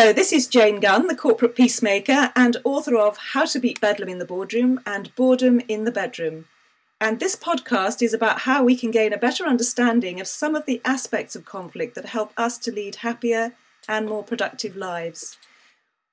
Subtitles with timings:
[0.00, 4.08] Hello, this is Jane Gunn, the corporate peacemaker and author of How to Beat Bedlam
[4.08, 6.46] in the Boardroom and Boredom in the Bedroom.
[6.98, 10.64] And this podcast is about how we can gain a better understanding of some of
[10.64, 13.52] the aspects of conflict that help us to lead happier
[13.86, 15.36] and more productive lives.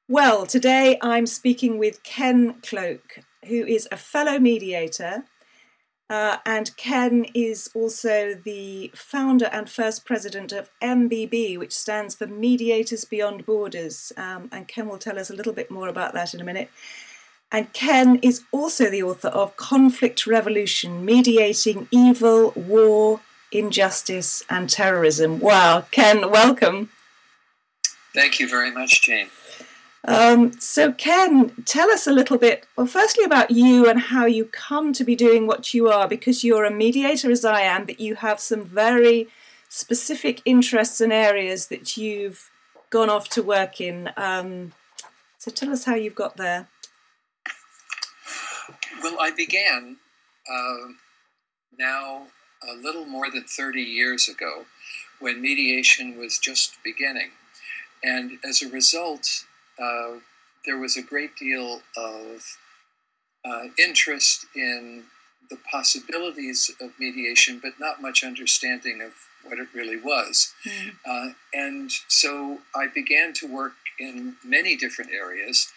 [0.10, 5.24] Well, today I'm speaking with Ken Cloke, who is a fellow mediator
[6.10, 12.28] uh, and Ken is also the founder and first president of MBB, which stands for
[12.28, 14.14] Mediators Beyond Borders.
[14.16, 16.70] Um, and Ken will tell us a little bit more about that in a minute.
[17.52, 23.20] And Ken is also the author of Conflict Revolution Mediating Evil, War,
[23.52, 25.40] Injustice, and Terrorism.
[25.40, 26.90] Wow, Ken, welcome.
[28.14, 29.30] Thank you very much, Jane.
[30.08, 34.46] Um, so, Ken, tell us a little bit, well, firstly about you and how you
[34.46, 38.00] come to be doing what you are, because you're a mediator as I am, but
[38.00, 39.28] you have some very
[39.68, 42.50] specific interests and areas that you've
[42.90, 44.10] gone off to work in.
[44.16, 44.72] Um,
[45.38, 46.70] so, tell us how you've got there.
[49.04, 49.98] Well, I began
[50.50, 50.94] uh,
[51.78, 52.28] now
[52.64, 54.66] a little more than 30 years ago
[55.20, 57.32] when mediation was just beginning.
[58.04, 59.46] And as a result,
[59.82, 60.20] uh,
[60.66, 62.58] there was a great deal of
[63.46, 65.04] uh, interest in
[65.50, 70.54] the possibilities of mediation, but not much understanding of what it really was.
[70.66, 70.92] Mm.
[71.06, 75.72] Uh, and so I began to work in many different areas.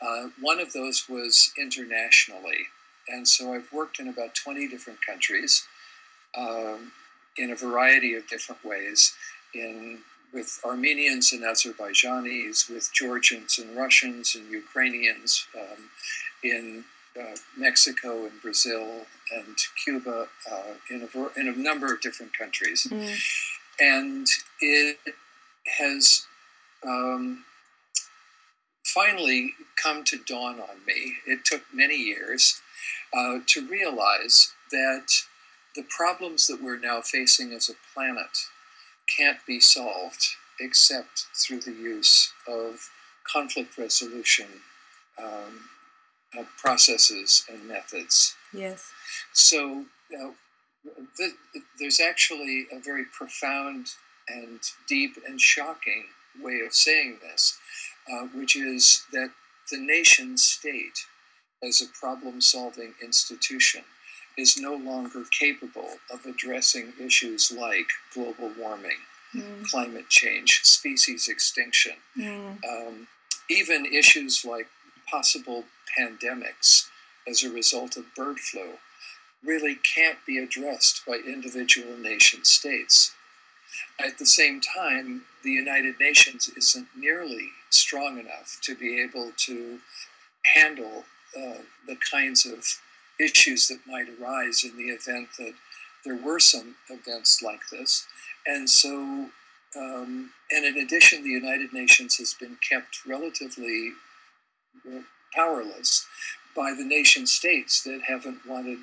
[0.00, 2.66] Uh, one of those was internationally.
[3.08, 5.66] And so I've worked in about 20 different countries
[6.36, 6.92] um,
[7.36, 9.14] in a variety of different ways
[9.54, 9.98] in
[10.32, 15.90] with Armenians and Azerbaijanis, with Georgians and Russians and Ukrainians, um,
[16.42, 16.84] in
[17.20, 22.86] uh, Mexico and Brazil and Cuba, uh, in, a, in a number of different countries.
[22.90, 23.18] Mm.
[23.80, 24.26] And
[24.60, 24.98] it
[25.78, 26.26] has
[26.86, 27.44] um,
[28.84, 32.60] finally come to dawn on me, it took many years,
[33.16, 35.06] uh, to realize that
[35.74, 38.48] the problems that we're now facing as a planet
[39.16, 40.24] can't be solved
[40.60, 42.90] except through the use of
[43.30, 44.46] conflict resolution
[45.18, 45.68] um,
[46.38, 48.34] uh, processes and methods.
[48.52, 48.90] Yes.
[49.32, 49.84] So
[50.14, 50.30] uh,
[51.16, 51.34] th-
[51.78, 53.88] there's actually a very profound
[54.28, 56.04] and deep and shocking
[56.40, 57.58] way of saying this,
[58.10, 59.30] uh, which is that
[59.70, 61.06] the nation state,
[61.62, 63.82] as a problem solving institution,
[64.36, 68.98] is no longer capable of addressing issues like global warming,
[69.34, 69.64] mm.
[69.64, 72.56] climate change, species extinction, mm.
[72.64, 73.06] um,
[73.48, 74.68] even issues like
[75.10, 75.64] possible
[75.98, 76.88] pandemics
[77.28, 78.74] as a result of bird flu
[79.44, 83.12] really can't be addressed by individual nation states.
[83.98, 89.80] At the same time, the United Nations isn't nearly strong enough to be able to
[90.54, 91.04] handle
[91.36, 92.64] uh, the kinds of
[93.20, 95.54] issues that might arise in the event that
[96.04, 98.06] there were some events like this.
[98.46, 99.28] And so,
[99.76, 103.92] um, and in addition, the United Nations has been kept relatively
[105.34, 106.06] powerless
[106.54, 108.78] by the nation states that haven't wanted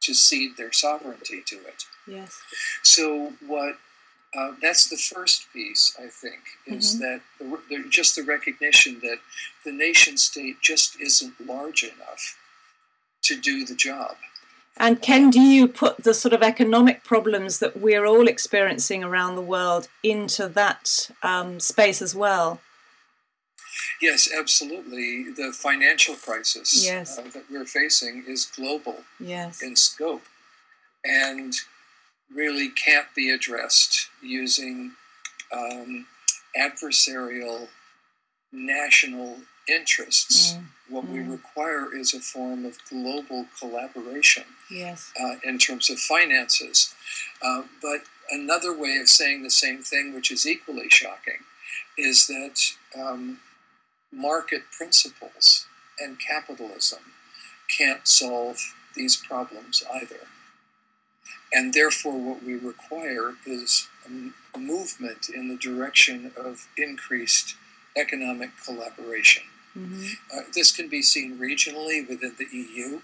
[0.00, 1.84] to cede their sovereignty to it.
[2.06, 2.40] Yes.
[2.82, 3.76] So, what
[4.36, 7.02] uh, that's the first piece, I think, is mm-hmm.
[7.02, 9.18] that the, the, just the recognition that
[9.64, 12.36] the nation state just isn't large enough
[13.28, 14.16] to do the job.
[14.78, 19.34] And Ken, do you put the sort of economic problems that we're all experiencing around
[19.34, 22.60] the world into that um, space as well?
[24.02, 25.24] Yes, absolutely.
[25.34, 27.18] The financial crisis yes.
[27.18, 29.62] uh, that we're facing is global yes.
[29.62, 30.24] in scope
[31.04, 31.54] and
[32.34, 34.92] really can't be addressed using
[35.52, 36.06] um,
[36.58, 37.68] adversarial
[38.52, 40.54] national interests.
[40.54, 40.64] Mm.
[40.88, 41.10] What mm.
[41.10, 45.12] we require is a form of global collaboration yes.
[45.20, 46.94] uh, in terms of finances.
[47.42, 51.40] Uh, but another way of saying the same thing, which is equally shocking,
[51.98, 52.60] is that
[52.98, 53.38] um,
[54.12, 55.66] market principles
[55.98, 57.00] and capitalism
[57.76, 58.58] can't solve
[58.94, 60.28] these problems either.
[61.52, 63.88] And therefore, what we require is
[64.54, 67.56] a movement in the direction of increased
[67.96, 69.44] economic collaboration.
[69.76, 70.38] Mm-hmm.
[70.38, 73.00] Uh, this can be seen regionally within the EU,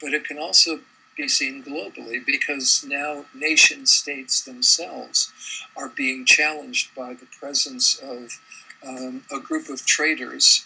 [0.00, 0.80] but it can also
[1.16, 5.32] be seen globally because now nation states themselves
[5.76, 8.40] are being challenged by the presence of
[8.86, 10.64] um, a group of traders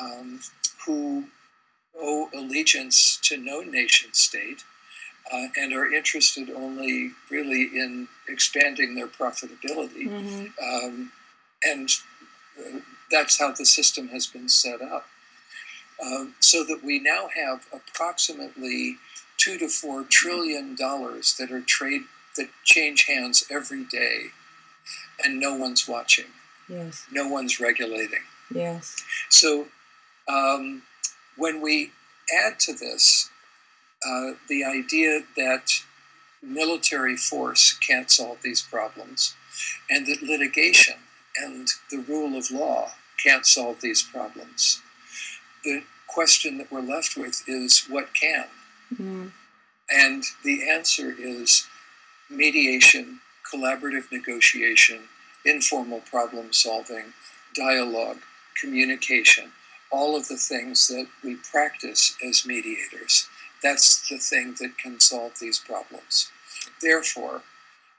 [0.00, 0.40] um,
[0.84, 1.24] who
[1.96, 4.64] owe allegiance to no nation state
[5.32, 10.08] uh, and are interested only really in expanding their profitability.
[10.08, 10.86] Mm-hmm.
[10.86, 11.12] Um,
[11.62, 11.88] and
[12.58, 12.80] uh,
[13.14, 15.06] that's how the system has been set up.
[16.04, 18.96] Uh, so that we now have approximately
[19.36, 22.02] two to four trillion dollars that are trade
[22.36, 24.26] that change hands every day,
[25.24, 26.32] and no one's watching.
[26.68, 27.06] Yes.
[27.12, 28.24] No one's regulating.
[28.52, 29.04] Yes.
[29.28, 29.68] So
[30.28, 30.82] um,
[31.36, 31.92] when we
[32.36, 33.30] add to this
[34.04, 35.70] uh, the idea that
[36.42, 39.36] military force can't solve these problems,
[39.88, 40.96] and that litigation
[41.36, 44.80] and the rule of law can't solve these problems.
[45.64, 48.46] The question that we're left with is what can?
[48.94, 49.32] Mm.
[49.90, 51.66] And the answer is
[52.30, 53.20] mediation,
[53.52, 55.00] collaborative negotiation,
[55.44, 57.12] informal problem solving,
[57.54, 58.18] dialogue,
[58.60, 59.50] communication,
[59.90, 63.28] all of the things that we practice as mediators.
[63.62, 66.30] That's the thing that can solve these problems.
[66.80, 67.42] Therefore,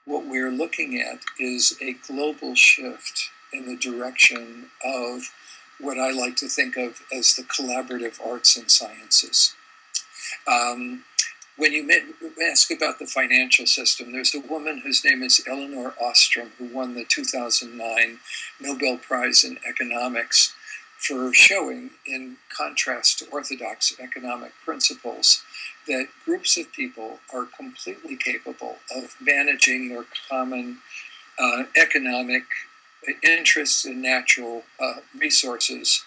[0.06, 5.32] what we're looking at is a global shift in the direction of
[5.80, 9.56] what I like to think of as the collaborative arts and sciences.
[10.48, 11.04] Um,
[11.58, 11.90] when you
[12.50, 16.96] ask about the financial system, there's a woman whose name is Elinor Ostrom who won
[16.96, 18.20] the 2009
[18.60, 20.54] Nobel Prize in Economics
[20.98, 25.44] for showing, in contrast to orthodox economic principles,
[25.88, 30.80] that groups of people are completely capable of managing their common
[31.38, 32.44] uh, economic
[33.24, 36.04] interests in natural uh, resources.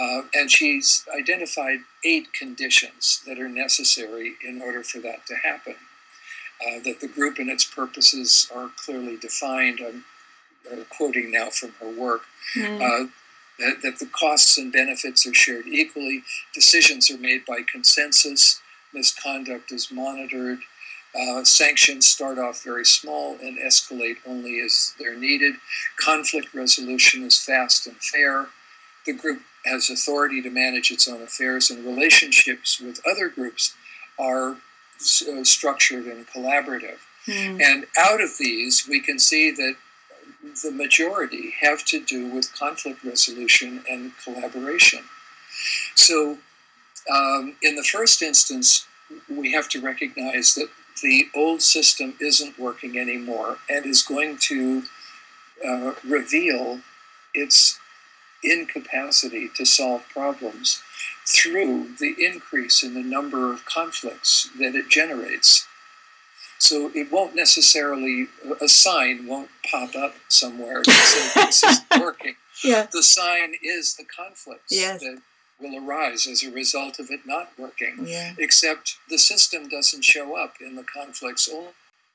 [0.00, 5.74] Uh, and she's identified eight conditions that are necessary in order for that to happen.
[6.60, 9.80] Uh, that the group and its purposes are clearly defined.
[9.84, 10.04] I'm
[10.70, 12.22] uh, quoting now from her work.
[12.56, 13.10] Mm
[13.58, 16.22] that, that the costs and benefits are shared equally,
[16.54, 18.60] decisions are made by consensus,
[18.92, 20.60] misconduct is monitored,
[21.18, 25.54] uh, sanctions start off very small and escalate only as they're needed,
[25.96, 28.48] conflict resolution is fast and fair,
[29.06, 33.74] the group has authority to manage its own affairs, and relationships with other groups
[34.18, 36.98] are uh, structured and collaborative.
[37.26, 37.60] Mm.
[37.62, 39.74] And out of these, we can see that
[40.62, 45.00] the majority have to do with conflict resolution and collaboration.
[45.94, 46.38] So,
[47.10, 48.86] um, in the first instance,
[49.28, 50.68] we have to recognize that
[51.00, 54.82] the old system isn't working anymore and is going to
[55.66, 56.80] uh, reveal
[57.34, 57.78] its
[58.42, 60.82] incapacity to solve problems
[61.26, 65.66] through the increase in the number of conflicts that it generates.
[66.58, 68.28] So it won't necessarily,
[68.60, 72.34] a sign won't pop up somewhere that says this is working.
[72.64, 72.86] Yeah.
[72.90, 75.00] The sign is the conflicts yes.
[75.00, 75.20] that
[75.60, 78.06] will arise as a result of it not working.
[78.06, 78.34] Yeah.
[78.38, 81.48] Except the system doesn't show up in the conflicts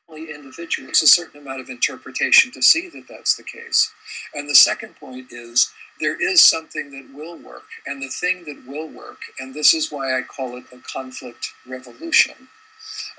[0.09, 1.01] only individuals.
[1.01, 3.91] A certain amount of interpretation to see that that's the case.
[4.33, 7.67] And the second point is there is something that will work.
[7.85, 11.53] And the thing that will work, and this is why I call it a conflict
[11.67, 12.49] revolution,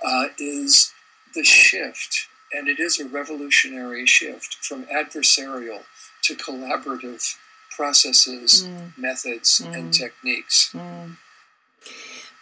[0.05, 0.93] uh, is
[1.35, 5.82] the shift, and it is a revolutionary shift from adversarial
[6.23, 7.37] to collaborative
[7.76, 8.97] processes, mm.
[8.97, 9.75] methods, mm.
[9.75, 10.71] and techniques.
[10.73, 11.16] Mm.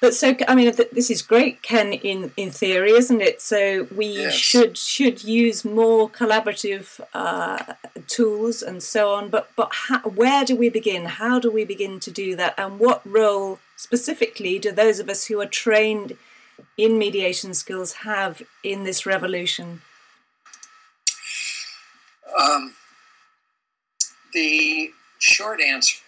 [0.02, 1.92] But so, I mean, this is great, Ken.
[1.92, 3.40] In in theory, isn't it?
[3.40, 4.34] So we yes.
[4.34, 7.74] should should use more collaborative uh,
[8.08, 9.28] tools and so on.
[9.28, 11.04] But but how, where do we begin?
[11.04, 12.54] How do we begin to do that?
[12.58, 16.16] And what role specifically do those of us who are trained
[16.76, 19.82] in mediation skills have in this revolution?
[22.40, 22.74] Um,
[24.32, 25.98] the short answer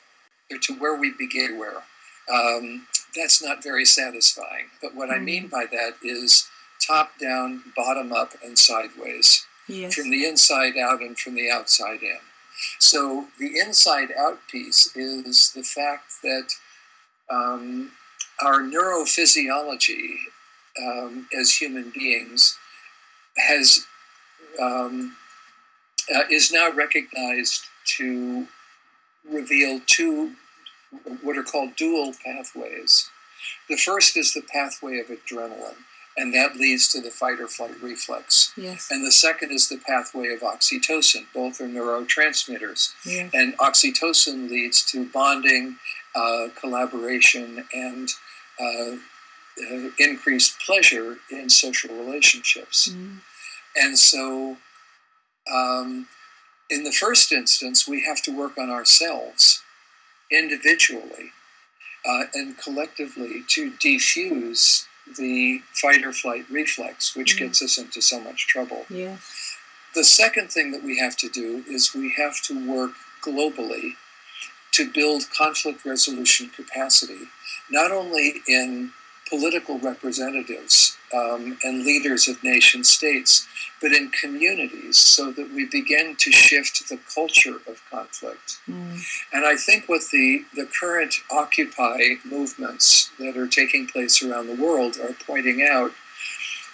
[0.61, 1.83] to where we begin, where
[2.33, 4.67] um, that's not very satisfying.
[4.83, 5.15] But what mm.
[5.15, 6.49] I mean by that is
[6.87, 9.47] top down, bottom up, and sideways.
[9.69, 9.95] Yes.
[9.95, 12.19] From the inside out and from the outside in.
[12.79, 16.49] So the inside out piece is the fact that
[17.31, 17.93] um,
[18.43, 20.17] our neurophysiology
[20.79, 22.59] um, as human beings
[23.39, 23.87] has
[24.61, 25.17] um,
[26.15, 27.65] uh, is now recognized
[27.97, 28.47] to
[29.31, 30.33] reveal two
[31.23, 33.11] what are called dual pathways.
[33.69, 35.77] The first is the pathway of adrenaline,
[36.17, 38.53] and that leads to the fight or flight reflex.
[38.57, 38.89] Yes.
[38.91, 41.27] And the second is the pathway of oxytocin.
[41.35, 42.93] Both are neurotransmitters.
[43.05, 43.31] Yes.
[43.35, 45.77] And oxytocin leads to bonding,
[46.15, 48.09] uh, collaboration, and
[48.61, 48.97] uh,
[49.61, 52.89] uh, increased pleasure in social relationships.
[52.89, 53.19] Mm.
[53.77, 54.57] And so,
[55.53, 56.07] um,
[56.71, 59.63] in the first instance, we have to work on ourselves
[60.31, 61.33] individually
[62.07, 64.87] uh, and collectively to defuse
[65.19, 68.87] the fight or flight reflex, which gets us into so much trouble.
[68.89, 69.57] Yes.
[69.95, 72.93] The second thing that we have to do is we have to work
[73.23, 73.93] globally
[74.73, 77.29] to build conflict resolution capacity,
[77.71, 78.93] not only in
[79.35, 83.47] political representatives um, and leaders of nation states,
[83.81, 88.59] but in communities so that we begin to shift the culture of conflict.
[88.69, 89.01] Mm.
[89.33, 94.63] And I think what the, the current Occupy movements that are taking place around the
[94.63, 95.93] world are pointing out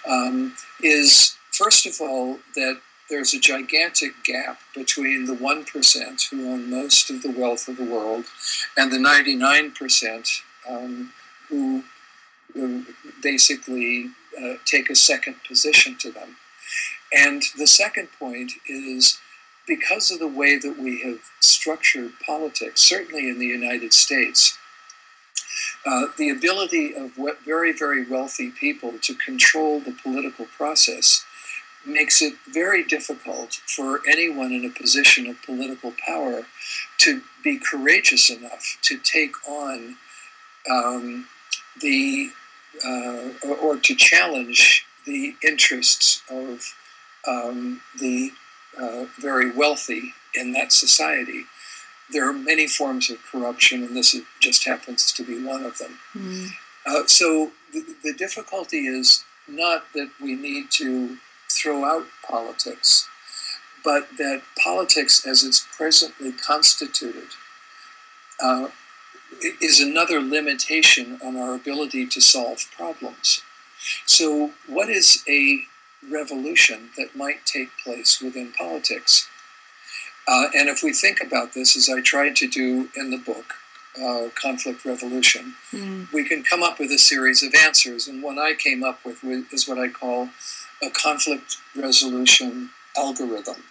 [0.08, 6.70] um, is, first of all, that there's a gigantic gap between the 1% who own
[6.70, 8.24] most of the wealth of the world
[8.76, 11.12] and the 99% um,
[11.48, 11.82] who
[13.22, 16.36] basically uh, take a second position to them.
[17.12, 19.18] And the second point is
[19.66, 24.56] because of the way that we have structured politics, certainly in the United States,
[25.86, 27.12] uh, the ability of
[27.44, 31.24] very, very wealthy people to control the political process
[31.86, 36.42] makes it very difficult for anyone in a position of political power
[36.98, 39.96] to be courageous enough to take on
[40.70, 41.26] um,
[41.80, 42.30] the
[42.84, 46.74] uh, or, or, to challenge the interests of
[47.26, 48.30] um, the
[48.80, 51.44] uh, very wealthy in that society.
[52.12, 55.98] There are many forms of corruption, and this just happens to be one of them.
[56.14, 56.50] Mm.
[56.86, 61.18] Uh, so the, the difficulty is not that we need to
[61.50, 63.08] throw out politics,
[63.84, 67.28] but that politics, as it's presently constituted,
[68.42, 68.68] uh,
[69.60, 73.42] is another limitation on our ability to solve problems.
[74.06, 75.64] So, what is a
[76.08, 79.28] revolution that might take place within politics?
[80.28, 83.54] Uh, and if we think about this, as I tried to do in the book,
[84.00, 86.12] uh, Conflict Revolution, mm.
[86.12, 88.06] we can come up with a series of answers.
[88.06, 90.28] And one I came up with is what I call
[90.82, 93.64] a conflict resolution algorithm.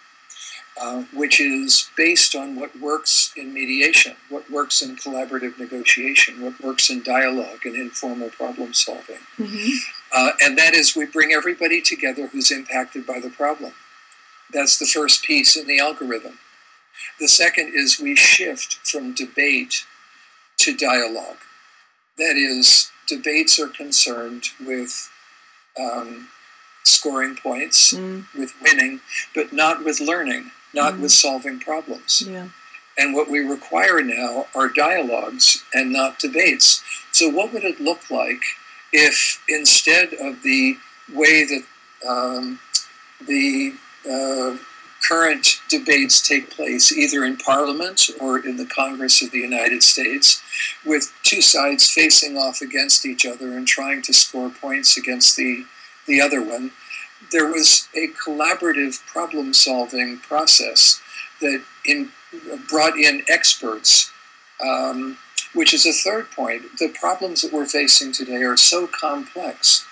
[0.82, 6.58] Uh, which is based on what works in mediation, what works in collaborative negotiation, what
[6.62, 9.18] works in dialogue and informal problem solving.
[9.36, 9.76] Mm-hmm.
[10.10, 13.72] Uh, and that is, we bring everybody together who's impacted by the problem.
[14.54, 16.38] That's the first piece in the algorithm.
[17.18, 19.84] The second is we shift from debate
[20.60, 21.42] to dialogue.
[22.16, 25.10] That is, debates are concerned with
[25.78, 26.28] um,
[26.84, 28.24] scoring points, mm.
[28.34, 29.00] with winning,
[29.34, 31.00] but not with learning not mm.
[31.00, 32.22] with solving problems.
[32.26, 32.48] Yeah.
[32.98, 36.82] And what we require now are dialogues and not debates.
[37.12, 38.42] So, what would it look like
[38.92, 40.76] if instead of the
[41.12, 41.64] way that
[42.08, 42.58] um,
[43.26, 43.74] the
[44.08, 44.56] uh,
[45.06, 50.42] current debates take place, either in Parliament or in the Congress of the United States,
[50.84, 55.64] with two sides facing off against each other and trying to score points against the,
[56.06, 56.72] the other one,
[57.32, 61.00] there was a collaborative problem solving process
[61.40, 62.10] that in,
[62.68, 64.10] brought in experts,
[64.64, 65.16] um,
[65.54, 66.62] which is a third point.
[66.78, 69.86] The problems that we're facing today are so complex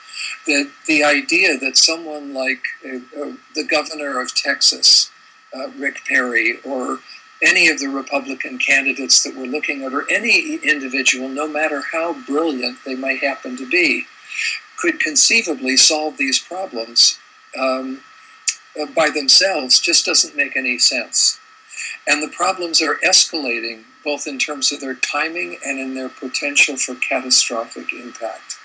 [0.47, 5.11] that the idea that someone like uh, uh, the governor of Texas,
[5.55, 6.99] uh, Rick Perry, or
[7.43, 12.15] any of the Republican candidates that we're looking at, or any individual, no matter how
[12.25, 14.07] brilliant they may happen to be,
[14.79, 17.19] could conceivably solve these problems
[17.59, 18.01] um,
[18.81, 21.39] uh, by themselves just doesn't make any sense.
[22.07, 26.77] And the problems are escalating both in terms of their timing and in their potential
[26.77, 28.57] for catastrophic impact.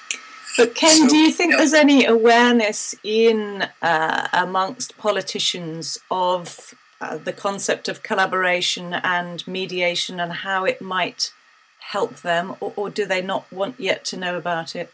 [0.55, 1.57] But Ken, so, do you think yeah.
[1.57, 10.19] there's any awareness in uh, amongst politicians of uh, the concept of collaboration and mediation
[10.19, 11.33] and how it might
[11.79, 14.93] help them, or, or do they not want yet to know about it?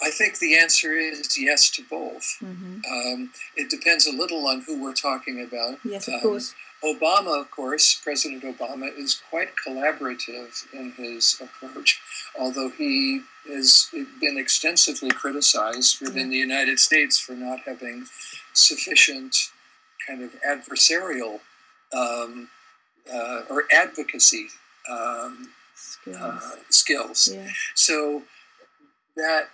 [0.00, 2.38] I think the answer is yes to both.
[2.40, 2.80] Mm-hmm.
[2.90, 5.78] Um, it depends a little on who we're talking about.
[5.84, 6.54] Yes, of um, course.
[6.84, 12.00] Obama, of course, President Obama is quite collaborative in his approach,
[12.38, 13.88] although he has
[14.20, 16.30] been extensively criticized within mm-hmm.
[16.30, 18.06] the United States for not having
[18.52, 19.50] sufficient
[20.06, 21.40] kind of adversarial
[21.92, 22.48] um,
[23.12, 24.46] uh, or advocacy
[24.88, 26.20] um, skills.
[26.20, 26.40] Uh,
[26.70, 27.28] skills.
[27.32, 27.48] Yeah.
[27.74, 28.22] So
[29.16, 29.48] that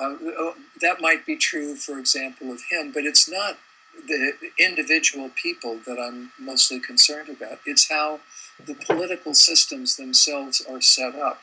[0.00, 3.58] uh, uh, that might be true, for example, of him, but it's not
[4.06, 7.60] the individual people that I'm mostly concerned about.
[7.64, 8.20] It's how
[8.64, 11.40] the political systems themselves are set up.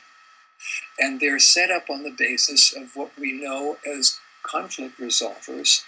[0.98, 5.82] And they're set up on the basis of what we know as conflict resolvers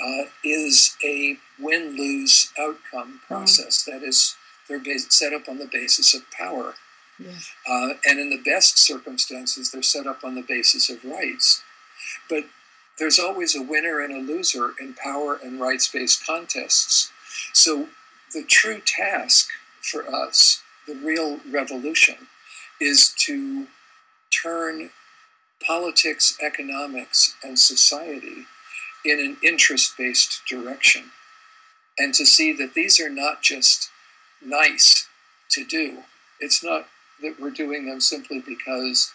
[0.00, 3.82] uh, is a win lose outcome process.
[3.82, 3.92] Mm.
[3.92, 4.36] That is,
[4.68, 6.74] they're set up on the basis of power.
[7.18, 7.50] Yes.
[7.68, 11.62] Uh, and in the best circumstances, they're set up on the basis of rights.
[12.28, 12.44] But
[12.98, 17.10] there's always a winner and a loser in power and rights based contests.
[17.52, 17.88] So
[18.32, 19.48] the true task
[19.80, 22.28] for us, the real revolution
[22.80, 23.66] is to
[24.30, 24.90] turn
[25.64, 28.46] politics, economics, and society
[29.04, 31.10] in an interest based direction.
[31.98, 33.90] And to see that these are not just
[34.44, 35.08] nice
[35.50, 36.04] to do.
[36.38, 36.88] It's not
[37.20, 39.12] that we're doing them simply because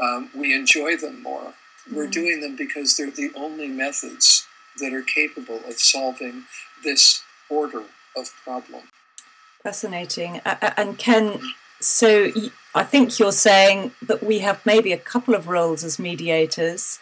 [0.00, 1.54] um, we enjoy them more.
[1.92, 2.10] We're mm-hmm.
[2.10, 4.46] doing them because they're the only methods
[4.78, 6.44] that are capable of solving
[6.84, 7.84] this order
[8.16, 8.82] of problem.
[9.62, 10.40] Fascinating.
[10.44, 11.40] And Ken,
[11.80, 12.30] so
[12.74, 16.98] I think you're saying that we have maybe a couple of roles as mediators.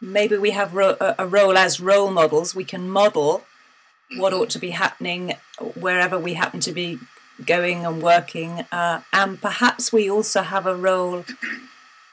[0.00, 2.54] Maybe we have a role as role models.
[2.54, 3.44] We can model
[4.16, 5.34] what ought to be happening
[5.74, 6.98] wherever we happen to be
[7.44, 8.64] going and working.
[8.70, 11.24] Uh, and perhaps we also have a role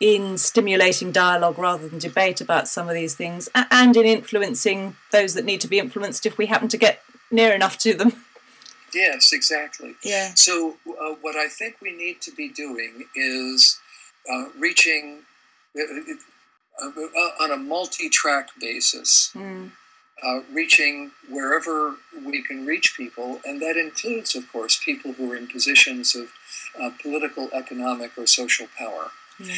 [0.02, 5.36] in stimulating dialogue rather than debate about some of these things and in influencing those
[5.36, 8.14] that need to be influenced if we happen to get near enough to them.
[8.94, 9.96] Yes, exactly.
[10.04, 10.34] Yeah.
[10.36, 13.80] So, uh, what I think we need to be doing is
[14.30, 15.20] uh, reaching
[15.80, 16.12] uh,
[16.84, 19.32] uh, uh on a multi track basis.
[19.34, 19.72] Mm
[20.24, 25.36] uh, reaching wherever we can reach people, and that includes, of course, people who are
[25.36, 26.32] in positions of
[26.80, 29.12] uh, political, economic, or social power.
[29.40, 29.56] Yeah.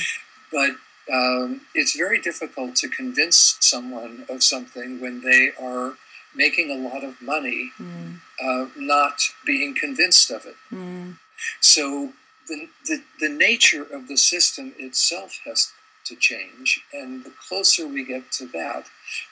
[0.53, 0.71] But
[1.11, 5.95] um, it's very difficult to convince someone of something when they are
[6.35, 8.19] making a lot of money, mm.
[8.43, 10.55] uh, not being convinced of it.
[10.71, 11.17] Mm.
[11.59, 12.13] So
[12.47, 15.71] the, the, the nature of the system itself has
[16.05, 16.81] to change.
[16.91, 18.85] And the closer we get to that,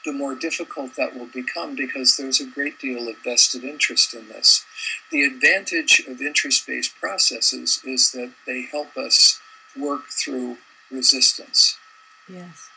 [0.06, 4.28] the more difficult that will become because there's a great deal of vested interest in
[4.30, 4.64] this.
[5.12, 9.40] The advantage of interest based processes is that they help us
[9.78, 10.58] work through
[10.92, 11.78] resistance.
[12.28, 12.70] Yes.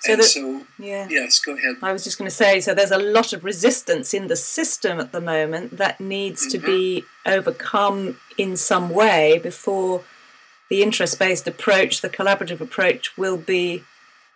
[0.00, 1.08] So, and that, so yeah.
[1.10, 1.76] yes, go ahead.
[1.82, 5.00] I was just going to say, so there's a lot of resistance in the system
[5.00, 6.60] at the moment that needs mm-hmm.
[6.60, 10.04] to be overcome in some way before
[10.68, 13.84] the interest based approach, the collaborative approach, will be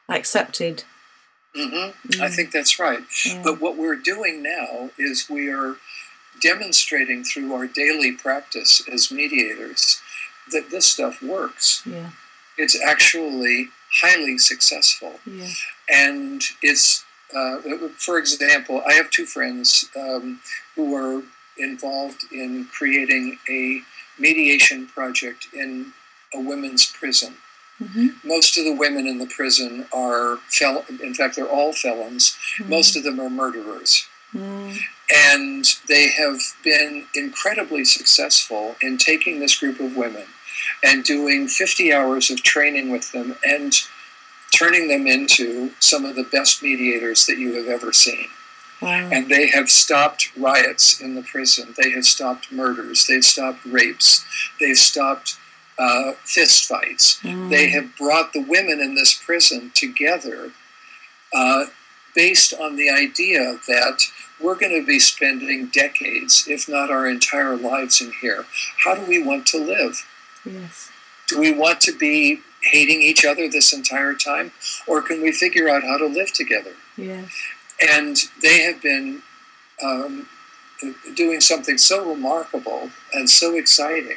[0.09, 0.85] accepted.
[1.57, 2.09] Mm-hmm.
[2.09, 2.21] Mm.
[2.21, 3.01] I think that's right.
[3.27, 3.43] Yeah.
[3.45, 5.77] But what we're doing now is we are
[6.41, 10.01] demonstrating through our daily practice as mediators
[10.53, 11.83] that this stuff works.
[11.85, 12.11] Yeah.
[12.63, 13.69] It's actually
[14.03, 15.13] highly successful.
[15.27, 15.49] Yeah.
[15.89, 17.59] And it's, uh,
[17.97, 20.41] for example, I have two friends um,
[20.75, 21.23] who are
[21.59, 23.83] involved in creating a
[24.19, 25.93] mediation project in
[26.35, 27.35] a women's prison.
[27.83, 28.29] Mm-hmm.
[28.29, 32.37] Most of the women in the prison are, fel- in fact, they're all felons.
[32.59, 32.71] Mm-hmm.
[32.71, 34.07] Most of them are murderers.
[34.35, 34.79] Mm.
[35.13, 40.27] And they have been incredibly successful in taking this group of women
[40.83, 43.75] and doing 50 hours of training with them and
[44.53, 48.27] turning them into some of the best mediators that you have ever seen.
[48.83, 49.11] Wow.
[49.13, 51.75] And they have stopped riots in the prison.
[51.77, 53.07] They have stopped murders.
[53.07, 54.25] They've stopped rapes.
[54.59, 55.37] They've stopped
[55.79, 57.21] uh, fist fights.
[57.23, 57.51] Mm.
[57.51, 60.53] They have brought the women in this prison together
[61.33, 61.67] uh,
[62.15, 64.03] based on the idea that
[64.41, 68.47] we're going to be spending decades, if not our entire lives, in here.
[68.85, 70.07] How do we want to live?
[70.45, 70.91] Yes.
[71.29, 74.53] Do we want to be hating each other this entire time,
[74.87, 76.73] or can we figure out how to live together?
[76.97, 77.31] Yes.
[77.83, 79.23] And they have been
[79.83, 80.29] um,
[81.15, 84.17] doing something so remarkable and so exciting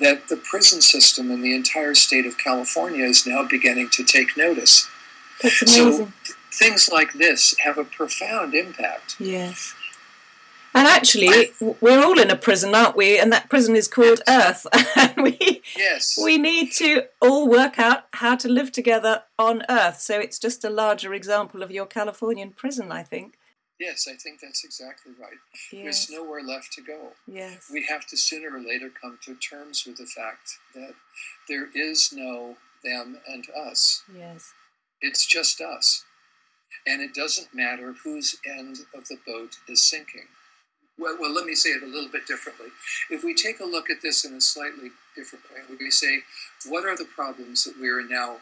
[0.00, 4.36] that the prison system in the entire state of California is now beginning to take
[4.36, 4.88] notice.
[5.42, 6.12] That's amazing.
[6.24, 9.16] So things like this have a profound impact.
[9.18, 9.74] Yes.
[10.76, 13.18] And actually, we're all in a prison, aren't we?
[13.18, 14.66] And that prison is called Earth.
[14.96, 16.18] and we, yes.
[16.22, 20.00] we need to all work out how to live together on Earth.
[20.00, 23.38] So it's just a larger example of your Californian prison, I think.
[23.80, 25.38] Yes, I think that's exactly right.
[25.72, 26.06] Yes.
[26.06, 27.12] There's nowhere left to go.
[27.26, 27.70] Yes.
[27.72, 30.92] We have to sooner or later come to terms with the fact that
[31.48, 34.02] there is no them and us.
[34.14, 34.52] Yes.
[35.00, 36.04] It's just us.
[36.86, 40.28] And it doesn't matter whose end of the boat is sinking.
[40.98, 42.68] Well, well, let me say it a little bit differently.
[43.10, 46.20] If we take a look at this in a slightly different way, we say,
[46.66, 48.36] what are the problems that we are now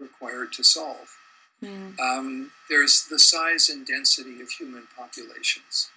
[0.00, 1.16] required to solve?
[1.62, 1.98] Mm.
[2.00, 5.90] Um, there's the size and density of human populations.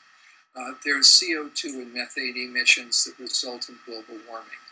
[0.56, 4.64] Uh, there's CO2 and methane emissions that result in global warming.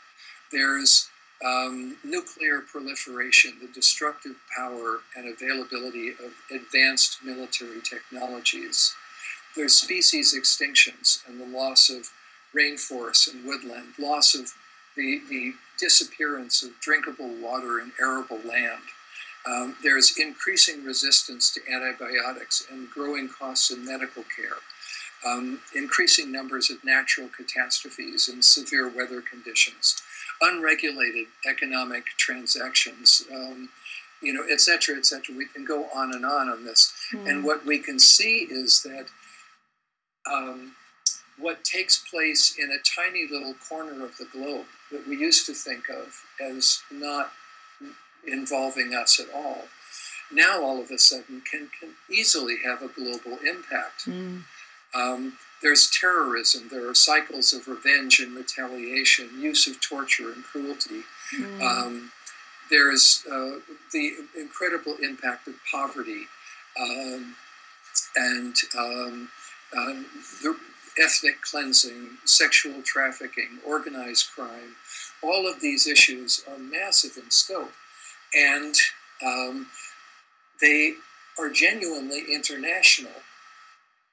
[0.52, 1.10] There's
[1.44, 8.96] um, nuclear proliferation, the destructive power and availability of advanced military technologies.
[9.56, 12.10] There's species extinctions and the loss of
[12.56, 14.54] rainforests and woodland, loss of
[14.96, 18.84] the, the disappearance of drinkable water and arable land.
[19.46, 24.58] Um, there's increasing resistance to antibiotics and growing costs in medical care.
[25.26, 30.02] um, increasing numbers of natural catastrophes and severe weather conditions,
[30.42, 33.70] unregulated economic transactions, um,
[34.22, 35.36] you know, et cetera, et cetera.
[35.36, 36.94] We can go on and on on this.
[37.14, 37.30] Mm.
[37.30, 39.08] And what we can see is that
[40.32, 40.74] um,
[41.38, 45.54] what takes place in a tiny little corner of the globe that we used to
[45.54, 47.32] think of as not
[48.28, 49.66] involving us at all,
[50.32, 54.06] now all of a sudden can, can easily have a global impact.
[54.06, 54.44] Mm.
[54.96, 61.04] Um, there's terrorism, there are cycles of revenge and retaliation, use of torture and cruelty.
[61.36, 61.62] Mm.
[61.62, 62.12] Um,
[62.70, 63.60] there's uh,
[63.92, 66.26] the incredible impact of poverty
[66.80, 67.36] um,
[68.16, 68.56] and
[69.76, 70.06] um,
[70.42, 70.56] the
[71.02, 74.76] ethnic cleansing, sexual trafficking, organized crime.
[75.22, 77.72] All of these issues are massive in scope.
[78.34, 78.76] And
[79.26, 79.68] um,
[80.62, 80.94] they
[81.40, 83.12] are genuinely international.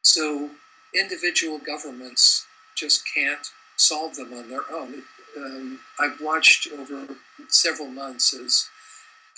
[0.02, 0.50] So
[0.94, 2.46] individual governments
[2.76, 3.46] just can't
[3.76, 5.02] solve them on their own.
[5.36, 7.06] Um, I've watched over
[7.48, 8.68] several months as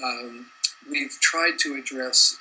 [0.02, 0.46] um,
[0.90, 2.36] we've tried to address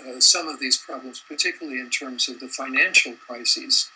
[0.00, 3.90] uh, some of these problems, particularly in terms of the financial crises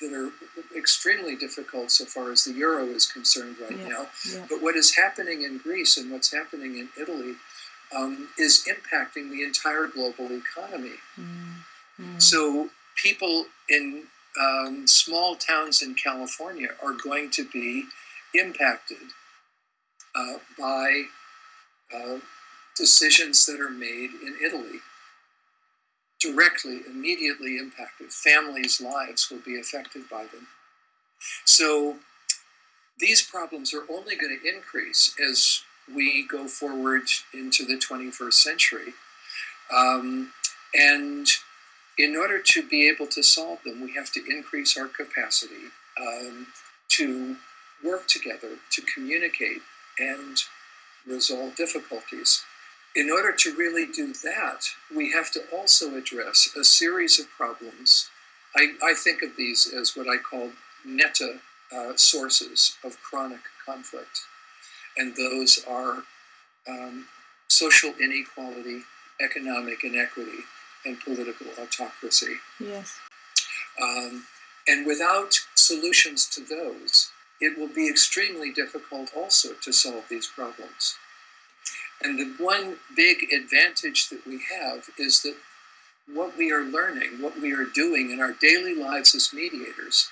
[0.00, 0.30] that are
[0.76, 4.06] extremely difficult so far as the euro is concerned right yeah, now.
[4.32, 4.46] Yeah.
[4.48, 7.34] But what is happening in Greece and what's happening in Italy
[7.96, 10.96] um, is impacting the entire global economy.
[11.18, 12.18] Mm-hmm.
[12.18, 14.04] So people in
[14.40, 17.84] um, small towns in California are going to be
[18.34, 18.98] impacted
[20.14, 21.04] uh, by
[21.94, 22.18] uh,
[22.78, 24.80] decisions that are made in Italy.
[26.20, 28.12] Directly, immediately impacted.
[28.12, 30.48] Families' lives will be affected by them.
[31.44, 31.96] So
[32.98, 35.62] these problems are only going to increase as
[35.94, 38.94] we go forward into the 21st century.
[39.74, 40.32] Um,
[40.74, 41.26] and
[41.98, 46.46] in order to be able to solve them, we have to increase our capacity um,
[46.90, 47.36] to
[47.84, 49.62] work together, to communicate,
[49.98, 50.38] and
[51.06, 52.44] resolve difficulties.
[52.96, 54.60] In order to really do that,
[54.94, 58.10] we have to also address a series of problems.
[58.56, 60.50] I, I think of these as what I call
[60.84, 61.38] meta
[61.72, 64.20] uh, sources of chronic conflict
[64.98, 66.02] and those are
[66.68, 67.06] um,
[67.48, 68.82] social inequality,
[69.20, 70.44] economic inequity,
[70.84, 72.34] and political autocracy.
[72.60, 72.98] Yes.
[73.80, 74.24] Um,
[74.66, 80.96] and without solutions to those, it will be extremely difficult also to solve these problems.
[82.02, 85.36] And the one big advantage that we have is that
[86.12, 90.08] what we are learning, what we are doing in our daily lives as mediators,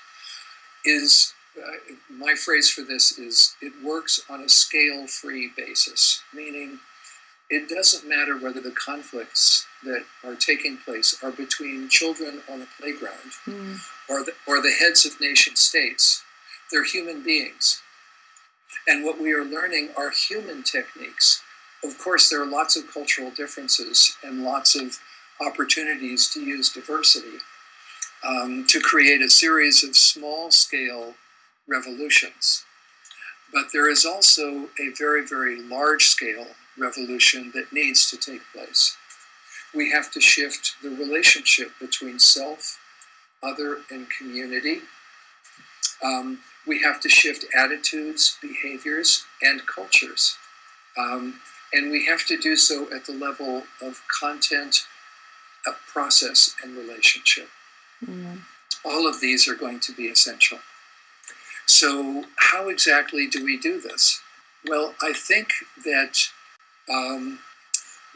[0.85, 6.79] is uh, my phrase for this is it works on a scale free basis, meaning
[7.49, 12.67] it doesn't matter whether the conflicts that are taking place are between children on a
[12.79, 13.79] playground mm.
[14.09, 16.23] or, the, or the heads of nation states.
[16.71, 17.81] They're human beings.
[18.87, 21.41] And what we are learning are human techniques.
[21.83, 24.97] Of course, there are lots of cultural differences and lots of
[25.39, 27.37] opportunities to use diversity
[28.23, 31.13] um, to create a series of small scale
[31.67, 32.65] revolutions.
[33.53, 38.97] But there is also a very, very large scale revolution that needs to take place.
[39.73, 42.79] We have to shift the relationship between self,
[43.43, 44.81] other, and community.
[46.03, 50.37] Um, we have to shift attitudes, behaviors, and cultures.
[50.97, 51.39] Um,
[51.73, 54.85] and we have to do so at the level of content,
[55.65, 57.49] of process, and relationship.
[58.05, 58.39] Mm.
[58.85, 60.59] All of these are going to be essential.
[61.65, 64.21] So, how exactly do we do this?
[64.67, 65.49] Well, I think
[65.83, 66.17] that
[66.89, 67.39] um,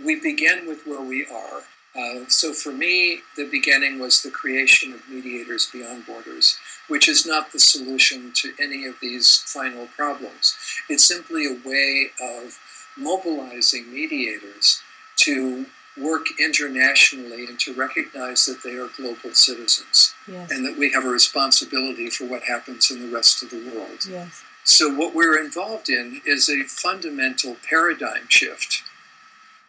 [0.03, 1.63] we begin with where we are.
[1.93, 7.25] Uh, so, for me, the beginning was the creation of Mediators Beyond Borders, which is
[7.25, 10.55] not the solution to any of these final problems.
[10.87, 12.57] It's simply a way of
[12.97, 14.81] mobilizing mediators
[15.17, 15.65] to
[15.97, 20.49] work internationally and to recognize that they are global citizens yes.
[20.51, 23.99] and that we have a responsibility for what happens in the rest of the world.
[24.09, 24.43] Yes.
[24.63, 28.83] So, what we're involved in is a fundamental paradigm shift,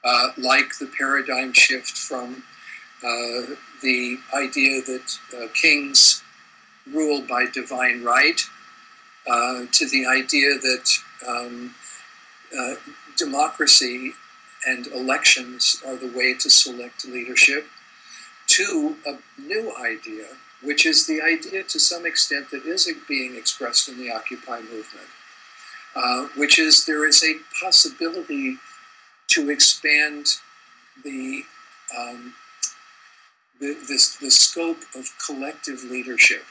[0.05, 2.45] uh, like the paradigm shift from
[3.03, 6.23] uh, the idea that uh, kings
[6.87, 8.41] rule by divine right
[9.27, 10.91] uh, to the idea that
[11.27, 11.75] um,
[12.57, 12.75] uh,
[13.25, 14.13] democracy
[14.67, 17.67] and elections are the way to select leadership,
[18.47, 20.27] to a new idea,
[20.63, 25.11] which is the idea to some extent that is being expressed in the Occupy movement,
[25.95, 28.57] uh, which is there is a possibility
[29.29, 30.27] to expand
[31.05, 31.43] the
[31.99, 32.35] um,
[33.61, 36.45] the, this, the scope of collective leadership,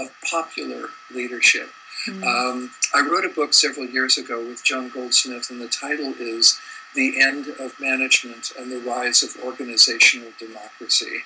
[0.00, 1.68] of popular leadership.
[2.06, 2.22] Mm.
[2.22, 6.58] Um, I wrote a book several years ago with Joan Goldsmith, and the title is
[6.94, 11.22] The End of Management and the Rise of Organizational Democracy.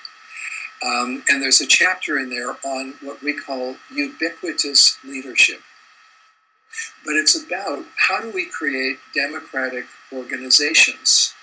[0.85, 5.61] Um, and there's a chapter in there on what we call ubiquitous leadership.
[7.03, 11.33] But it's about how do we create democratic organizations?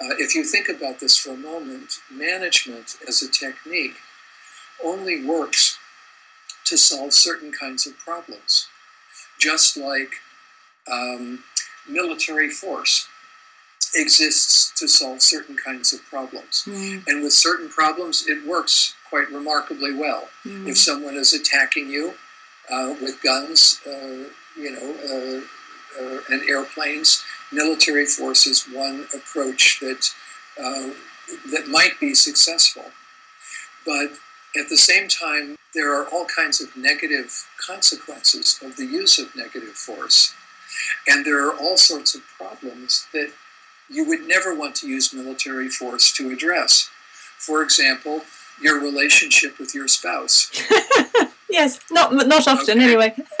[0.00, 3.96] Uh, if you think about this for a moment, management as a technique
[4.84, 5.78] only works
[6.64, 8.68] to solve certain kinds of problems,
[9.42, 10.12] just like
[10.90, 11.42] um,
[11.88, 13.08] military force
[13.94, 16.64] exists to solve certain kinds of problems.
[16.66, 17.06] Mm.
[17.06, 20.28] And with certain problems, it works quite remarkably well.
[20.46, 20.68] Mm.
[20.68, 22.14] If someone is attacking you
[22.70, 24.24] uh, with guns, uh,
[24.56, 25.40] you know, uh,
[26.00, 30.08] uh and airplanes, military force is one approach that
[30.58, 30.90] uh,
[31.50, 32.84] that might be successful.
[33.84, 34.12] But
[34.58, 39.34] at the same time, there are all kinds of negative consequences of the use of
[39.34, 40.34] negative force.
[41.06, 43.32] And there are all sorts of problems that
[43.88, 46.90] you would never want to use military force to address.
[47.38, 48.22] For example,
[48.60, 50.50] your relationship with your spouse.
[51.50, 52.84] yes, not not often okay.
[52.84, 53.14] anyway.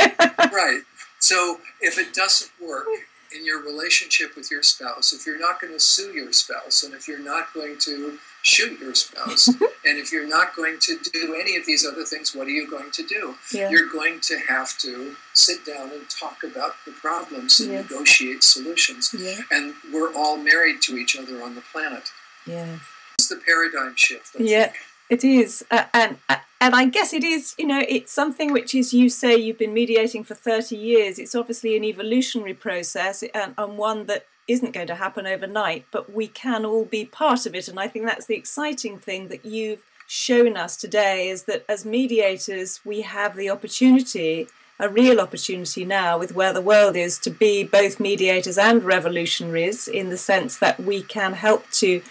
[0.52, 0.80] right.
[1.18, 2.86] So if it doesn't work,
[3.34, 6.94] in your relationship with your spouse, if you're not going to sue your spouse, and
[6.94, 9.48] if you're not going to shoot your spouse,
[9.84, 12.68] and if you're not going to do any of these other things, what are you
[12.68, 13.34] going to do?
[13.52, 13.70] Yeah.
[13.70, 17.90] You're going to have to sit down and talk about the problems and yes.
[17.90, 19.14] negotiate solutions.
[19.16, 19.38] Yeah.
[19.50, 22.10] And we're all married to each other on the planet.
[22.46, 22.78] Yeah.
[23.18, 24.36] It's the paradigm shift.
[24.38, 24.64] I yeah.
[24.64, 24.76] Think.
[25.12, 27.54] It is, uh, and uh, and I guess it is.
[27.58, 31.18] You know, it's something which is you say you've been mediating for thirty years.
[31.18, 35.84] It's obviously an evolutionary process, and, and one that isn't going to happen overnight.
[35.90, 39.28] But we can all be part of it, and I think that's the exciting thing
[39.28, 44.46] that you've shown us today is that as mediators we have the opportunity
[44.78, 49.86] a real opportunity now with where the world is to be both mediators and revolutionaries
[49.86, 52.02] in the sense that we can help to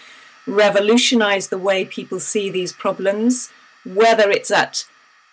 [0.46, 3.50] revolutionize the way people see these problems,
[3.84, 4.84] whether it's at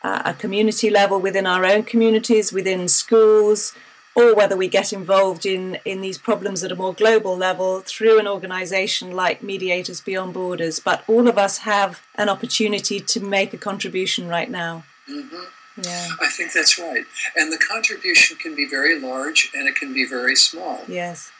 [0.03, 3.73] uh, a community level within our own communities, within schools,
[4.15, 8.19] or whether we get involved in, in these problems at a more global level through
[8.19, 10.79] an organization like Mediators Beyond Borders.
[10.79, 14.83] But all of us have an opportunity to make a contribution right now.
[15.09, 15.43] Mm-hmm.
[15.83, 16.07] Yeah.
[16.21, 17.05] I think that's right.
[17.37, 20.81] And the contribution can be very large and it can be very small.
[20.87, 21.31] Yes.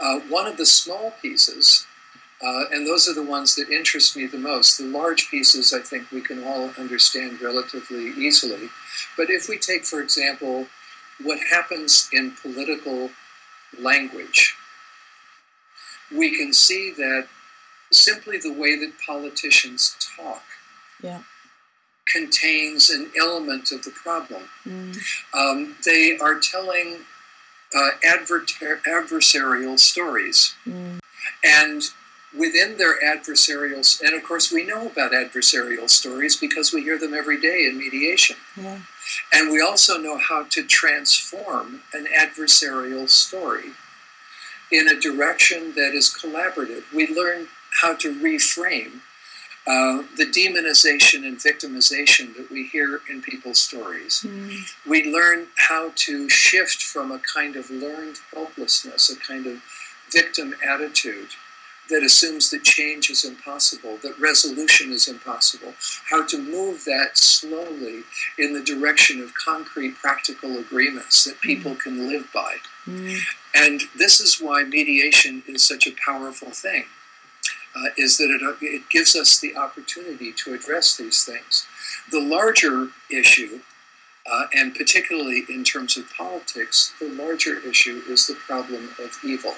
[0.00, 1.86] Uh, one of the small pieces
[2.44, 4.76] uh, and those are the ones that interest me the most.
[4.76, 8.68] The large pieces, I think, we can all understand relatively easily.
[9.16, 10.66] But if we take, for example,
[11.22, 13.10] what happens in political
[13.80, 14.54] language,
[16.14, 17.28] we can see that
[17.90, 20.42] simply the way that politicians talk
[21.02, 21.22] yeah.
[22.06, 24.42] contains an element of the problem.
[24.66, 24.98] Mm.
[25.32, 26.98] Um, they are telling
[27.74, 28.44] uh, adver-
[28.86, 30.54] adversarial stories.
[30.66, 30.98] Mm.
[31.42, 31.82] And
[32.36, 37.14] within their adversarial, and of course we know about adversarial stories because we hear them
[37.14, 38.36] every day in mediation.
[38.56, 38.80] Yeah.
[39.32, 43.72] And we also know how to transform an adversarial story
[44.72, 46.84] in a direction that is collaborative.
[46.92, 47.48] We learn
[47.82, 49.00] how to reframe
[49.66, 54.24] uh, the demonization and victimization that we hear in people's stories.
[54.26, 54.58] Mm.
[54.86, 59.62] We learn how to shift from a kind of learned helplessness, a kind of
[60.10, 61.28] victim attitude,
[61.90, 65.74] that assumes that change is impossible, that resolution is impossible,
[66.08, 68.02] how to move that slowly
[68.38, 71.80] in the direction of concrete practical agreements that people mm.
[71.80, 72.56] can live by.
[72.86, 73.18] Mm.
[73.54, 76.84] And this is why mediation is such a powerful thing.
[77.76, 81.66] Uh, is that it, it gives us the opportunity to address these things.
[82.12, 83.62] The larger issue,
[84.30, 89.54] uh, and particularly in terms of politics, the larger issue is the problem of evil.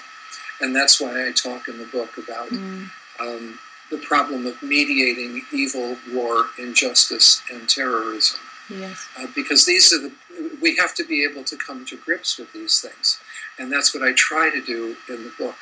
[0.61, 2.89] And that's why I talk in the book about mm.
[3.21, 3.59] um,
[3.91, 8.41] the problem of mediating evil, war, injustice, and terrorism.
[8.69, 9.07] Yes.
[9.19, 10.13] Uh, because these are the,
[10.61, 13.21] we have to be able to come to grips with these things.
[13.59, 15.55] And that's what I try to do in the book.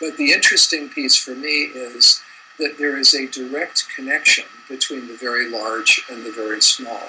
[0.00, 2.22] But the interesting piece for me is
[2.58, 7.08] that there is a direct connection between the very large and the very small.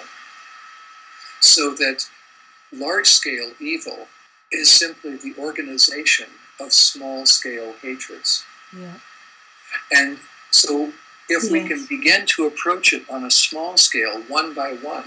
[1.42, 2.08] So that
[2.72, 4.08] large scale evil
[4.52, 6.28] is simply the organization
[6.60, 8.44] of small scale hatreds.
[8.76, 8.96] Yeah.
[9.92, 10.20] And
[10.52, 10.94] so
[11.30, 11.52] if yes.
[11.52, 15.06] we can begin to approach it on a small scale, one by one,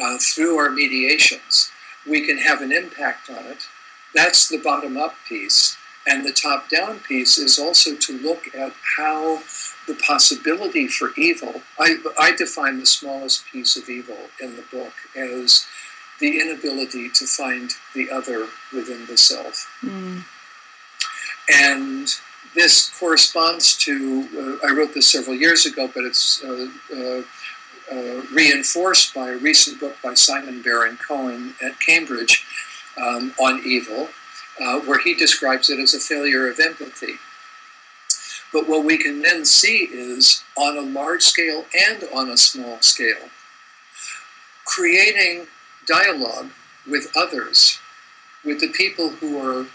[0.00, 1.70] uh, through our mediations,
[2.06, 3.66] we can have an impact on it.
[4.14, 5.76] That's the bottom up piece.
[6.06, 9.42] And the top down piece is also to look at how
[9.86, 11.62] the possibility for evil.
[11.78, 15.66] I, I define the smallest piece of evil in the book as
[16.20, 19.70] the inability to find the other within the self.
[19.82, 20.24] Mm.
[21.48, 22.08] And
[22.54, 27.22] this corresponds to, uh, I wrote this several years ago, but it's uh, uh,
[27.90, 32.44] uh reinforced by a recent book by Simon Baron Cohen at Cambridge
[33.00, 34.08] um, on evil,
[34.60, 37.14] uh, where he describes it as a failure of empathy.
[38.52, 42.80] But what we can then see is on a large scale and on a small
[42.80, 43.28] scale,
[44.64, 45.46] creating
[45.86, 46.50] dialogue
[46.88, 47.78] with others,
[48.44, 49.66] with the people who are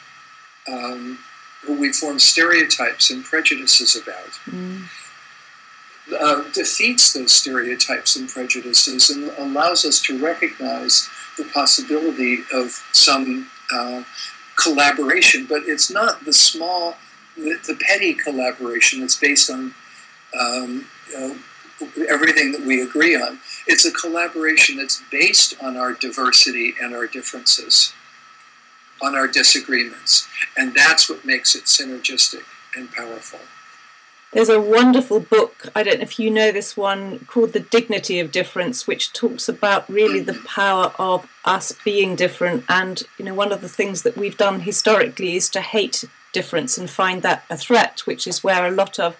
[0.67, 1.19] um,
[1.65, 4.31] who we form stereotypes and prejudices about.
[4.45, 4.83] Mm.
[6.19, 13.49] Uh, defeats those stereotypes and prejudices and allows us to recognize the possibility of some
[13.73, 14.03] uh,
[14.57, 16.97] collaboration, but it's not the small,
[17.37, 19.73] the, the petty collaboration that's based on
[20.39, 20.85] um,
[21.17, 21.33] uh,
[22.09, 23.39] everything that we agree on.
[23.67, 27.93] It's a collaboration that's based on our diversity and our differences,
[29.03, 30.27] on our disagreements.
[30.57, 32.43] And that's what makes it synergistic
[32.75, 33.39] and powerful.
[34.31, 38.19] There's a wonderful book, I don't know if you know this one, called The Dignity
[38.19, 40.45] of Difference, which talks about really the mm-hmm.
[40.45, 42.65] power of us being different.
[42.67, 46.79] And, you know, one of the things that we've done historically is to hate difference
[46.79, 49.17] and find that a threat, which is where a lot of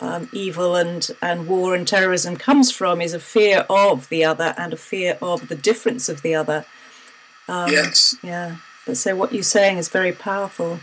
[0.00, 4.54] um, evil and, and war and terrorism comes from, is a fear of the other
[4.56, 6.64] and a fear of the difference of the other.
[7.48, 8.14] Um, yes.
[8.22, 8.58] Yeah.
[8.88, 10.80] But so what you're saying is very powerful.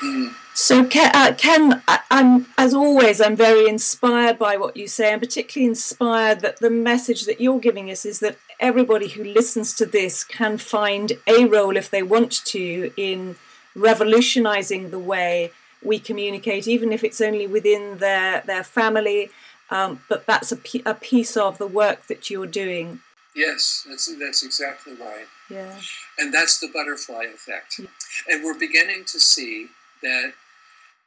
[0.00, 0.34] Mm.
[0.52, 5.10] So, Ken, uh, Ken I, am as always, I'm very inspired by what you say,
[5.10, 9.72] and particularly inspired that the message that you're giving us is that everybody who listens
[9.76, 13.36] to this can find a role, if they want to, in
[13.74, 15.50] revolutionizing the way
[15.82, 19.30] we communicate, even if it's only within their their family.
[19.70, 23.00] Um, but that's a, a piece of the work that you're doing.
[23.34, 25.26] Yes, that's that's exactly right.
[25.50, 25.80] Yeah,
[26.18, 27.80] and that's the butterfly effect,
[28.28, 29.68] and we're beginning to see
[30.02, 30.32] that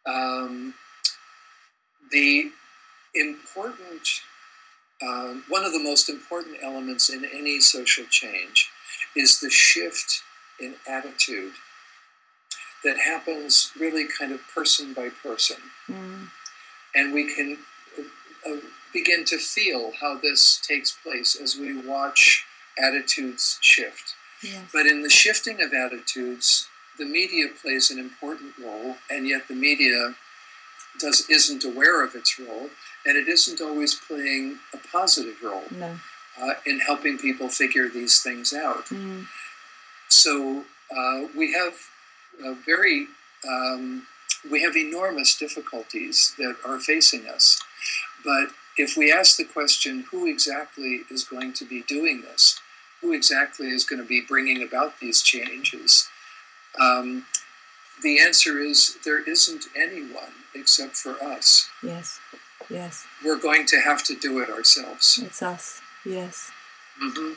[0.06, 0.74] um,
[2.12, 2.52] the
[3.16, 4.02] important,
[5.02, 8.70] uh, one of the most important elements in any social change
[9.16, 10.22] is the shift
[10.60, 11.54] in attitude
[12.84, 15.58] that happens really kind of person by person.
[15.90, 16.28] Mm.
[16.96, 17.58] And we can
[18.48, 18.58] uh,
[18.94, 22.46] begin to feel how this takes place as we watch
[22.78, 24.16] attitudes shift.
[24.74, 29.56] But in the shifting of attitudes, the media plays an important role, and yet the
[29.56, 30.16] media
[31.00, 32.70] does isn't aware of its role,
[33.06, 35.96] and it isn't always playing a positive role no.
[36.42, 38.86] uh, in helping people figure these things out.
[38.88, 39.26] Mm.
[40.10, 41.74] So uh, we have
[42.66, 43.08] very
[43.48, 44.06] um,
[44.50, 47.62] we have enormous difficulties that are facing us,
[48.24, 52.60] but if we ask the question, who exactly is going to be doing this?
[53.02, 56.08] Who exactly is going to be bringing about these changes?
[56.80, 57.26] Um,
[58.04, 61.70] the answer is there isn't anyone except for us.
[61.84, 62.20] Yes,
[62.70, 63.06] yes.
[63.24, 65.20] We're going to have to do it ourselves.
[65.24, 66.52] It's us, yes.
[67.02, 67.34] Mm-hmm.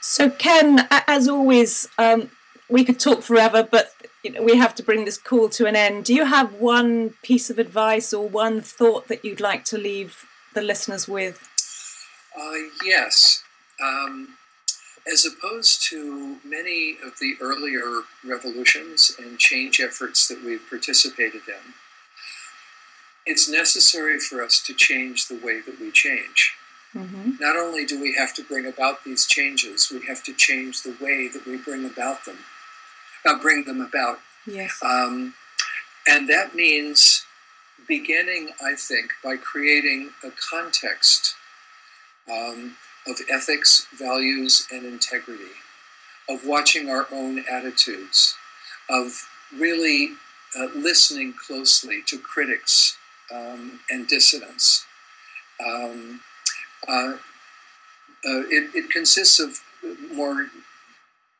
[0.00, 2.30] So, Ken, as always, um,
[2.68, 5.76] we could talk forever, but you know, we have to bring this call to an
[5.76, 6.04] end.
[6.04, 10.26] Do you have one piece of advice or one thought that you'd like to leave
[10.54, 11.48] the listeners with?
[12.38, 12.52] Uh,
[12.84, 13.42] yes.
[13.82, 14.36] Um,
[15.10, 21.74] as opposed to many of the earlier revolutions and change efforts that we've participated in,
[23.26, 26.54] it's necessary for us to change the way that we change.
[26.94, 27.32] Mm-hmm.
[27.40, 30.96] Not only do we have to bring about these changes, we have to change the
[31.00, 32.38] way that we bring about them,
[33.26, 34.20] uh, bring them about.
[34.46, 34.78] Yes.
[34.82, 35.34] Um,
[36.06, 37.26] and that means
[37.88, 41.34] beginning, I think, by creating a context
[42.30, 42.76] um,
[43.06, 45.52] of ethics, values, and integrity,
[46.28, 48.34] of watching our own attitudes,
[48.88, 50.12] of really
[50.58, 52.96] uh, listening closely to critics
[53.32, 54.84] um, and dissidents.
[55.64, 56.20] Um,
[56.88, 57.14] uh,
[58.26, 59.60] uh, it, it, consists of
[60.12, 60.46] more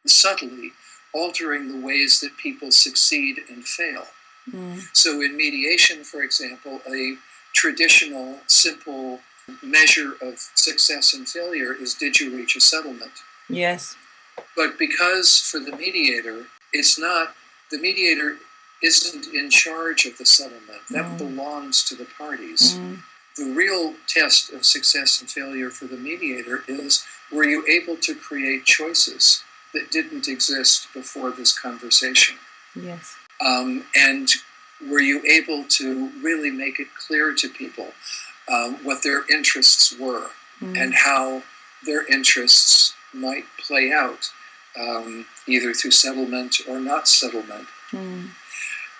[0.07, 0.73] subtly
[1.15, 4.07] altering the ways that people succeed and fail.
[4.51, 4.83] Mm.
[4.93, 7.17] So, in mediation, for example, a
[7.55, 9.21] traditional, simple
[9.63, 13.13] measure of success and failure is did you reach a settlement?
[13.49, 13.97] Yes.
[14.57, 17.35] But because for the mediator, it's not,
[17.71, 18.37] the mediator
[18.83, 21.19] isn't in charge of the settlement, that mm.
[21.19, 22.77] belongs to the parties.
[22.77, 22.99] Mm.
[23.37, 28.15] The real test of success and failure for the mediator is were you able to
[28.15, 29.43] create choices
[29.73, 32.37] that didn't exist before this conversation?
[32.81, 33.17] Yes.
[33.45, 34.29] Um, and
[34.89, 37.93] were you able to really make it clear to people
[38.53, 40.29] um, what their interests were
[40.61, 40.79] mm.
[40.81, 41.43] and how
[41.85, 44.31] their interests might play out,
[44.79, 47.67] um, either through settlement or not settlement?
[47.91, 48.31] Mm.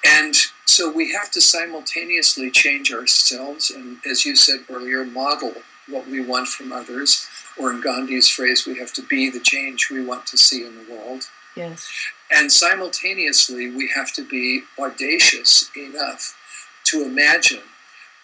[0.07, 0.35] And
[0.67, 5.55] so we have to simultaneously change ourselves and, as you said earlier, model
[5.89, 7.27] what we want from others.
[7.59, 10.75] Or in Gandhi's phrase, we have to be the change we want to see in
[10.75, 11.29] the world.
[11.57, 11.89] Yes.
[12.31, 16.37] And simultaneously, we have to be audacious enough
[16.85, 17.63] to imagine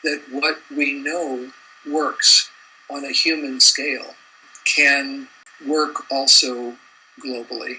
[0.05, 1.51] that what we know
[1.91, 2.51] works
[2.91, 4.15] on a human scale
[4.65, 5.29] can
[5.67, 6.75] work also
[7.25, 7.77] globally.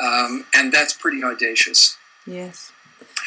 [0.00, 1.96] Um, and that's pretty audacious.
[2.26, 2.72] Yes.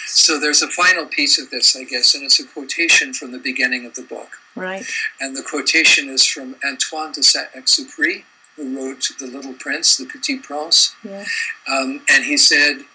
[0.05, 3.37] So there's a final piece of this, I guess, and it's a quotation from the
[3.37, 4.29] beginning of the book.
[4.55, 4.85] Right.
[5.19, 8.23] And the quotation is from Antoine de Saint-Exupéry,
[8.55, 10.95] who wrote The Little Prince, The Petit Prince.
[11.03, 11.25] Yeah.
[11.71, 12.85] Um, and he said,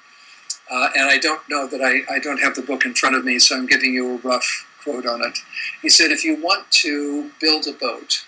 [0.70, 3.24] uh, and I don't know that I, I don't have the book in front of
[3.24, 5.38] me, so I'm giving you a rough quote on it.
[5.82, 8.24] He said, if you want to build a boat,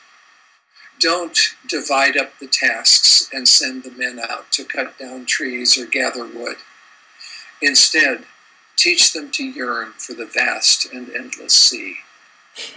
[1.00, 1.38] don't
[1.68, 6.26] divide up the tasks and send the men out to cut down trees or gather
[6.26, 6.56] wood.
[7.62, 8.24] Instead,
[8.76, 11.96] teach them to yearn for the vast and endless sea.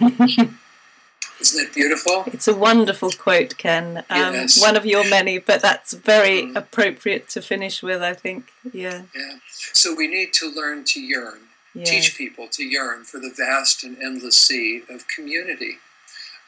[1.40, 2.24] Isn't it beautiful?
[2.28, 3.98] It's a wonderful quote, Ken.
[4.08, 4.60] Um, yes.
[4.60, 6.56] One of your many, but that's very mm.
[6.56, 8.52] appropriate to finish with, I think.
[8.72, 9.02] Yeah.
[9.14, 9.36] Yeah.
[9.50, 11.40] So we need to learn to yearn,
[11.74, 11.88] yes.
[11.88, 15.78] teach people to yearn for the vast and endless sea of community,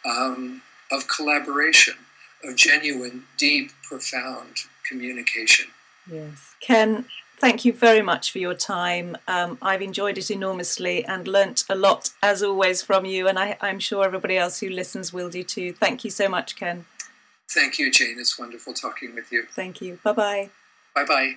[0.04, 1.94] um, of collaboration,
[2.44, 4.56] of genuine, deep, profound
[4.88, 5.66] communication.
[6.10, 6.54] Yes.
[6.60, 7.06] Ken,
[7.38, 9.16] thank you very much for your time.
[9.26, 13.56] Um, I've enjoyed it enormously and learnt a lot, as always, from you, and I,
[13.60, 15.72] I'm sure everybody else who listens will do too.
[15.72, 16.86] Thank you so much, Ken.
[17.48, 18.16] Thank you, Jane.
[18.18, 19.44] It's wonderful talking with you.
[19.50, 19.98] Thank you.
[20.02, 20.50] Bye bye.
[20.94, 21.34] Bye bye.